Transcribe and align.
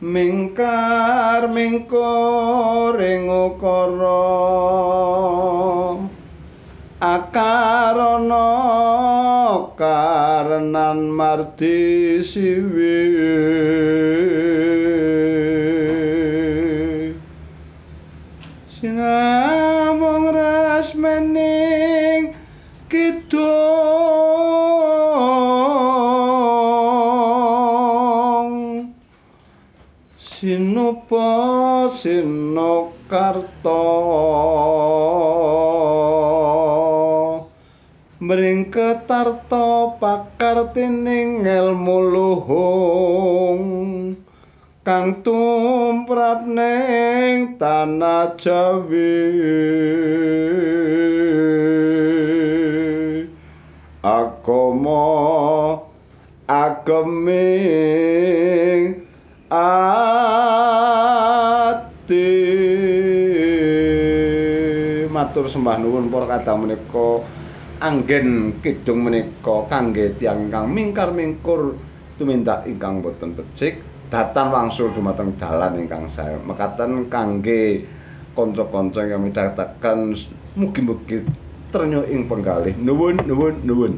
mingkar 0.00 1.50
mingkur 1.50 2.94
ing 3.02 3.26
ukara. 3.26 4.38
Akarana 6.98 8.50
karenan 9.78 11.14
mardi 11.14 12.18
siwi. 12.22 12.98
Sinamung 18.78 20.30
rasmening 20.34 22.34
kidung 22.90 23.57
sinupa 30.38 31.90
sinokarta 31.98 33.82
mring 38.22 38.70
ketarta 38.70 39.98
pakartining 39.98 41.42
ilmu 41.42 41.98
luhung. 42.14 43.62
Kang 44.86 45.26
tumrap 45.26 46.46
ning 46.46 47.58
tanah 47.58 48.38
Jawi. 48.38 49.26
Agama 54.06 55.02
ageming 56.46 57.98
ati 59.52 59.97
matur 65.18 65.50
sembah 65.50 65.82
nuwun 65.82 66.06
para 66.14 66.38
kadang 66.38 66.62
menika. 66.62 67.26
Anggen 67.78 68.58
kidung 68.58 69.06
menika 69.06 69.70
kangge 69.70 70.18
tiyang 70.18 70.50
ingkang 70.50 70.66
mingkar 70.66 71.14
mingkur 71.14 71.78
tumindak 72.18 72.66
ingkang 72.66 73.02
boten 73.02 73.34
becik. 73.38 73.82
Datan 74.10 74.50
wangsul 74.50 74.90
dumateng 74.94 75.38
dalan 75.38 75.86
ingkang 75.86 76.10
sae 76.10 76.38
mekaten 76.42 77.06
kangge 77.06 77.86
kanca-kanca 78.34 79.06
ingkang 79.06 79.22
midhangetaken 79.30 79.98
mugi-mugi 80.58 81.22
trenyo 81.70 82.02
ing 82.10 82.26
penggalih. 82.26 82.74
Nuwun 82.82 83.22
nuwun 83.22 83.62
nuwun 83.62 83.94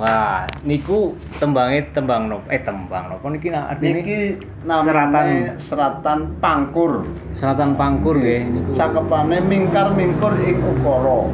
Wah, 0.00 0.48
niku 0.64 1.12
tembange 1.36 1.92
tembang 1.92 2.24
nopo? 2.32 2.48
Eh 2.48 2.64
tembang 2.64 3.12
nopo 3.12 3.28
niki 3.28 3.52
artine 3.52 4.00
niki 4.00 4.40
seratan 4.64 5.12
namane 5.12 5.60
seratan 5.60 6.18
pangkur 6.40 7.04
selatan 7.36 7.76
pangkur 7.76 8.16
nggih 8.16 8.48
niku. 8.48 8.70
cakepane 8.72 9.44
mingkar 9.44 9.92
mingkur 9.92 10.32
ing 10.40 10.56
ukara 10.64 11.28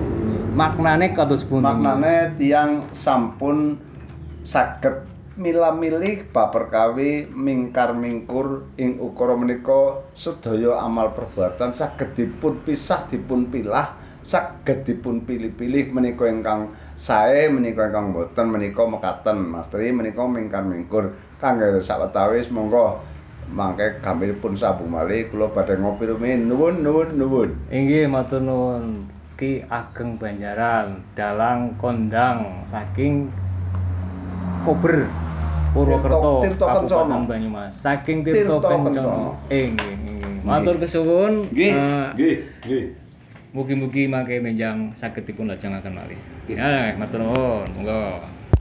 Maknane 0.59 1.15
kados 1.15 1.47
pundi? 1.47 1.63
maknane 1.63 2.35
tiang 2.43 2.91
sampun 2.91 3.79
saged 4.43 5.07
mila-milih 5.39 6.35
bab 6.35 6.51
perkawi 6.51 7.29
mingkar 7.31 7.95
mingkur 7.95 8.67
ing 8.75 8.99
ukara 8.99 9.39
menika 9.39 10.03
sedaya 10.19 10.83
amal 10.83 11.15
perbuatan 11.15 11.71
saged 11.71 12.19
dipun 12.19 12.67
pisah 12.67 13.07
dipun 13.07 13.47
pilah 13.47 13.95
saged 14.27 14.83
dipun 14.83 15.23
pilih-pilih 15.23 15.95
menika 15.95 16.27
ingkang 16.27 16.75
sae 16.99 17.47
menika 17.47 17.87
ingkang 17.87 18.11
boten 18.11 18.51
menika 18.51 18.83
mekaten 18.83 19.39
Mas 19.39 19.71
Tri 19.71 19.95
menika 19.95 20.27
mingkar 20.27 20.67
mingkur 20.67 21.15
kangge 21.39 21.79
sawetawis 21.79 22.51
monggo 22.51 22.99
mangke 23.47 24.03
gampilipun 24.03 24.59
sabung 24.59 24.91
malih 24.91 25.31
kula 25.31 25.47
badhe 25.55 25.79
ngopi 25.79 26.11
rumiyin 26.11 26.51
nuwun 26.51 26.83
nuwun 26.83 27.15
nuwun 27.15 27.51
Inggih 27.71 28.11
matur 28.11 28.43
nuwun. 28.43 29.07
Ki 29.37 29.61
Ageng 29.69 30.17
Banjaran, 30.17 31.05
dalang 31.13 31.77
kondang 31.77 32.65
saking 32.65 33.29
Kober 34.65 35.07
Purwokerto. 35.77 36.41
Kabupaten 36.57 37.29
Banyumas. 37.29 37.77
Saking 37.77 38.25
Kencana. 38.25 38.65
Kencana. 38.65 39.37
Inggih, 39.53 39.93
inggih. 40.09 40.41
Matur 40.41 40.81
kesuwun. 40.81 41.53
nggih 41.53 41.69
eh, 41.69 42.07
nggih 42.17 42.37
nggih 42.65 43.06
Mugi-mugi 43.57 44.05
mangke 44.05 44.37
menjang 44.37 44.93
saged 44.93 45.25
dipun 45.25 45.49
lajengaken 45.49 45.97
malih. 45.97 46.21
Nggih. 46.45 46.61
Eh, 46.61 46.89
matur 47.01 47.25
nuwun. 47.25 47.65
Monggo. 47.73 48.21